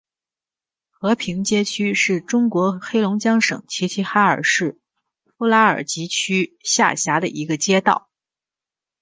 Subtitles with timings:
[0.89, 4.79] 和平街道是中国黑龙江省齐齐哈尔市
[5.37, 8.09] 富拉尔基区下辖的一个街道。